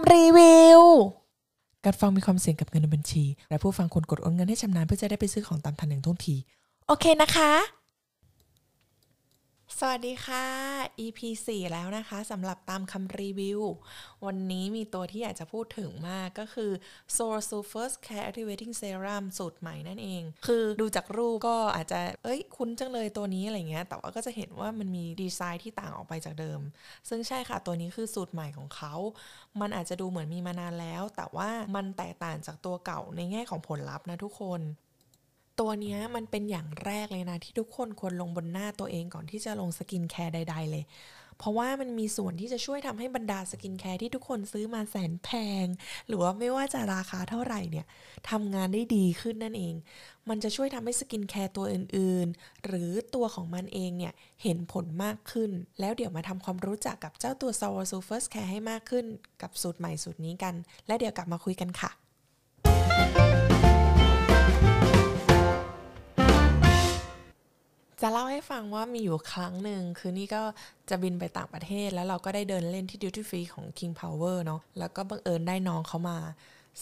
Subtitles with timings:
[0.00, 0.80] ำรีวิว
[1.84, 6.36] การฟังมีความเสี่ยงกับเงินในบัญชี และผู้ฟังควรกดโอนเงินให้ชำนาญเพื่อจะได้ไปซื้อของตามทันอย่างท่วงที
[6.86, 7.77] โอเคนะคะ
[9.82, 10.46] สวัสดีค่ะ
[11.00, 11.20] EP
[11.50, 13.60] 4 แล้วนะคะสำหรับตามคำรีวิว
[14.26, 16.70] วันนี้มีตัวที่อยากจะพูดถึงมากก็คือ
[17.16, 26.60] s o r s u First Care Activating Serum สูตรใหม่นั่นเอง คือดูจากรูปก็อาจจะ เอ้ย คุ้นจังเลยตัวนี้อะไรเงี้ย แต่ว่าก็จะเห็นว่ามันมีดีไซน์ที่ต่างออกไปจากเดิม
[27.08, 28.94] ซึ่งใช่ค่ะ ตัวนี้คือสูตรใหม่ของเขา
[29.60, 34.62] มันอาจจะดูเหมือนมีมานานแล้ว แต่ว่ามันแตกต่างจากตัวเก่าในแง่ของผลลัพธ์นะทุกคน
[35.60, 40.84] ตัวนี้มันเป็นอย่างแรกเลยนะ ที่ทุกคนควรลงบนหน้าตัวเองก่อนที่จะลงสกินแคร์ใด ๆ เลย
[41.38, 45.30] เพราะว่ามันมีส่วนที่จะช่วยทำให้บรรดาสกินแคร์ที่ทุกคนซื้อมาแสนแพ
[45.64, 45.66] ง
[46.06, 47.86] หรือว่าไม่ว่าจะราคาเท่าไหร่เนี่ย
[48.30, 49.74] ทำงานได้ดีขึ้นนั่นเอง
[50.28, 54.12] มันจะช่วยทำให้สกินแคร์ตัวอื่นๆ หรือตัวของมันเองเนี่ย
[54.42, 55.50] เห็นผลมากขึ้น
[55.80, 59.04] แล้วเดี๋ยวมาทำความรู้จักกับเจ้าตัว s o u r s u First Care ให้มากขึ้น
[59.42, 60.54] กับสูตรใหม่สูตรนี้กัน
[60.86, 62.07] และเดี๋ยวกลับมาคุยกันค่ะ
[68.00, 70.42] จะเล่าให้ฟังว่ามีอยู่ครั้งหนึ่งคือนี่ก็
[70.90, 76.18] จะบินไปต่างประเทศ แล้วเราก็ได้เดินเล่นที่ดิวตี้ฟรีของ King Power เนาะแล้วก็บังเอิญได้น้องเขามา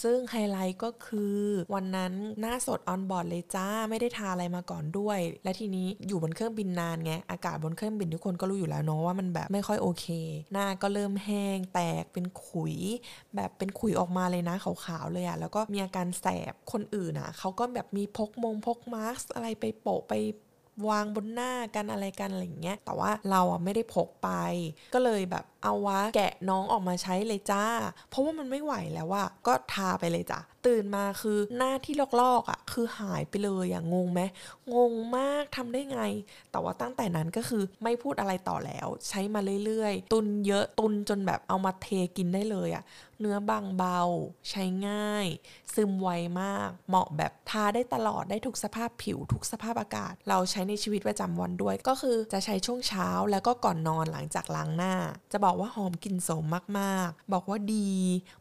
[0.02, 1.36] ซึ่งไฮไลท์ก็คือ
[1.74, 10.06] วันนั้นหน้าสด on board เลยจ้าไม่ได้ทาอะไรมาก่อนด้วย และทีนี้อยู่บนเครื่องบินนานไงอากาศบนเครื่องบินทุกคนก็รู้อยู่แล้วเนาะว่ามันแบบไม่ค่อยโอเค
[10.52, 12.76] หน้าก็เริ่มแห้งแตกเป็นขุย
[13.36, 20.14] แบบเป็นขุยออกมาเลยนะขาวๆเลยอะแล้วก็มีอาการแสบคนอื่นอะเขาก็แบบมีพกมงพกมาสก์อะไรไปโปะไป
[20.88, 24.28] วางบนหน้ากันอะไรกันอะไรอย่างเงี้ยแต่ว่าเราอะไม่ได้พกไป
[24.94, 27.64] ก็เลยแบบเอาวะแกะน้องออกมาใช้เลยจ้า
[28.10, 34.20] เพราะว่ามันไม่ไหวแล้วว่าก็ทาไปเลยจ้ะตื่นมาคือหน้าที่ลอกๆอะคือหายไปเลยอะงงไหม
[34.74, 36.00] งงมากทำได้ไง
[36.50, 42.84] แต่ว่าตั้งแต่นั้นก็คือไม่พูดอะไรต่อแล้ว ใช้มาเรื่อยๆ ตุนเยอะตุนจนแบบเอามาเทกินได้เลยอะ
[43.20, 44.00] เนื้อบางเบา
[44.50, 45.26] ใช้ง่าย
[45.74, 46.08] ซึมไว
[46.42, 54.94] มาก เหมาะแบบทาได้ตลอดได้ทุกสภาพผิวทุกสภาพอากาศ เราใช้ในชีวิตประจำวันด้วย ก็คือจะใช้ช่วงเช้าแล้วก็ก่อนนอนหลังจากล้างหน้า
[55.32, 56.44] จะบอกว่าหอมกลิ่นโสม
[56.78, 57.90] มากๆ บอกว่าดี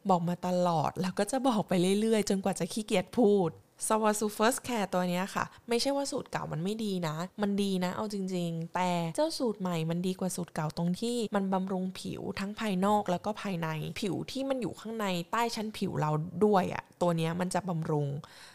[0.09, 3.49] บอกมาตลอดแล้วก็จะบอกไปเรื่อยๆ จนกว่าจะขี้เกียจพูด
[3.87, 13.67] Sulwhasoo First Care ตัวนี้ค่ะ ไม่ใช่ว่าสูตรเก่ามันไม่ดีนะ มันดีนะเอาจริง ๆ แต่เจ้าสูตรใหม่มันดีกว่าสูตรเก่าตรงที่มันบำรุงผิวทั้งภายนอกแล้วก็ภายใน
[14.01, 16.11] ผิวที่มันอยู่ข้างในใต้ชั้นผิวเรา
[16.45, 18.07] ด้วยอะตัวนี้มันจะบำรุง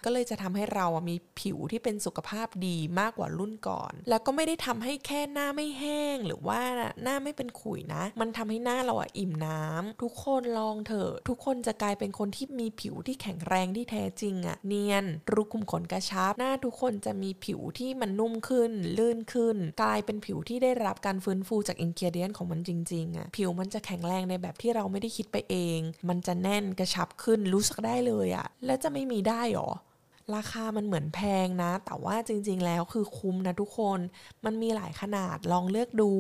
[0.05, 6.61] ก็เลยจะทำให้เรามีผิวที่เป็นสุขภาพดีมากกว่ารุ่นก่อน แล้วก็ไม่ได้ทำให้แค่หน้าไม่แห้ง หรือว่า
[7.03, 25.79] หน้าไม่เป็นขุยนะ มันทำให้หน้าเราอะอิ่มน้ำทุกคนลองเถอะทุกคนจะกลายเป็นคนที่มีผิวที่แข็งแรงที่แท้จริงอะเนียนรูขุมขนกระชับ หน้าทุกคนจะมีผิวที่มันนุ่มขึ้น ลื่นขึ้น กลายเป็นผิวที่ได้รับการฟื้นฟูจากอินเกียเดียนของมันจริงๆอะผิวมันจะแข็งแรงในแบบที่เราไม่ได้คิดไปเอง
[26.09, 29.71] มันจะแน่นกระชับขึ้นรู้สึกได้เลยอะแล้วจะไม่มีได้หรอ
[30.35, 33.99] ราคามันเหมือนแพงนะ แต่ว่าจริงๆ แล้วคือคุ้มนะทุกคน
[34.45, 36.13] มันมีหลายขนาดลองเลือกดู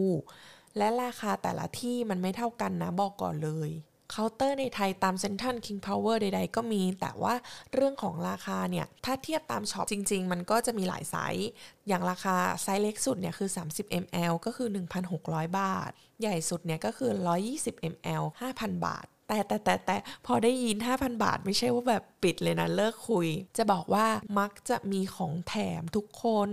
[0.77, 3.71] และราคาแต่ละที่มันไม่เท่ากันนะบอกก่อนเลย
[4.11, 7.35] เคาน์เตอร์ในไทยตามเซ็นทรัลคิงพาวเวอร์ใด ๆ ก็มี แต่ว่า
[7.75, 11.49] เรื่องของราคาเนี่ย ถ้าเทียบตามช็อปจริง ๆ มันก็จะมีหลายไซส์
[11.89, 14.69] อย่างราคาไซส์เล็กสุดเนี่ยคือ 30 ml ก็คือ
[15.13, 15.91] 1,600 บาท
[16.21, 17.11] ใหญ่สุดเนี่ยก็คือ
[17.51, 19.97] 120 ml 5,000 บาท แต่แต่แต่แต่
[20.27, 24.07] พอได้ยิน 5,000 บาทไม่ใช่ว่าแบบปิดเลยนะเลิกคุย จะบอกว่า
[24.39, 26.49] มักจะมีของแถมทุกคน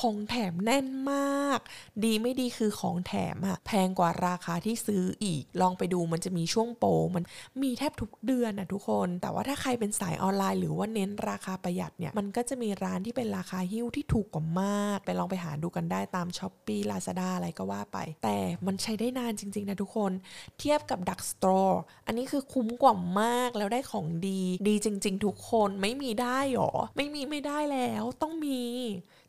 [0.00, 1.60] ของแถมแน่นมาก
[2.04, 7.24] ดีไม่ดีคือของแถมอะแพงกว่าราคาที่ซื้ออีก ลองไปดูมันจะมีช่วงโปรมัน
[7.62, 18.36] มีแทบทุกเดือนนะทุกคน แต่ว่าถ้าใครเป็นสายออนไลน์หรือว่าเน้นราคาประหยัดเนี่ยมันก็จะมีร้านที่เป็นราคาหิ้วที่ถูกกว่ามากไปลองไปหาดูกันได้ตาม Shopee Lazada อะไรก็ว่าไป แต่
[18.66, 20.12] มันใช้ได้นานจริงๆนะทุกคน
[20.60, 28.60] เทียบกับ drugstoreอันนี้คือคุ้มกว่ามากแล้วได้ของดี ดีจริง ๆ ทุกคนไม่มีได้หรอ ไม่มีไม่ได้แล้วต้องมี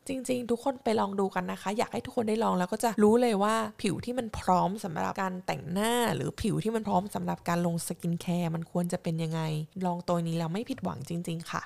[0.08, 9.42] จริง ๆ ทุกคนไปลองดูกันนะคะ อยากให้ทุกคนได้ลองแล้วก็จะรู้เลยว่าผิวที่มันพร้อมสำหรับการแต่งหน้า หรือผิวที่มันพร้อมสำหรับการลงสกินแคร์มันควรจะเป็นยังไง
[9.86, 11.62] ลองตัวนี้แล้วไม่ผิดหวังจริง ๆ ค่ะ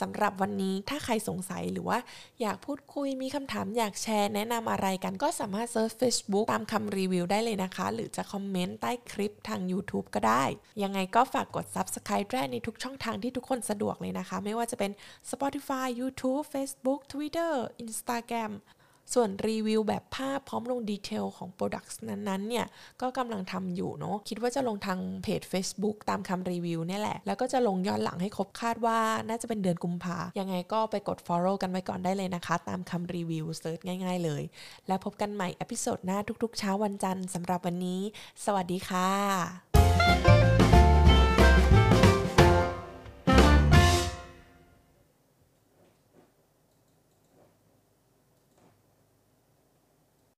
[0.00, 1.98] สำหรับวันนี้ถ้าใครสงสัยหรือว่า
[2.40, 10.44] อยากพูดคุยมีคำถามอยากแชร์แนะนำอะไรกันก็สามารถ search Facebook ตามคำรีวิวได้เลยนะคะ หรือจะคอมเมนต์ใต้คลิปทาง YouTube ก็ได้
[10.82, 14.92] ยังไงก็ฝากกด Subscribe ได้ในทุกช่องทางที่ทุกคนสะดวกเลยนะคะ ไม่ว่าจะเป็น
[15.30, 17.52] Spotify YouTube Facebook Twitter
[17.84, 18.52] Instagram
[19.14, 22.66] ส่วนรีวิวแบบภาพพร้อมลง detail ของ product นั้นๆเนี่ย
[23.00, 34.42] ก็กำลังทำอยู่เนาะคิดว่าจะลงทางเพจ Facebook ตามคำรีวิวเนี่ยแหละ แล้วก็จะลงย้อนหลังให้ครบคาดว่าน่าจะเป็นเดือนกุมภายังไงก็ไปกด follow กันไว้ก่อนได้เลยนะคะ ตามคำรีวิว search ง่าย ๆ เลย
[34.88, 38.00] แล้วพบกันใหม่ episode หน้าทุกๆ เช้าวันจันทร์สำหรับวันนี้
[38.44, 40.57] สวัสดีค่ะ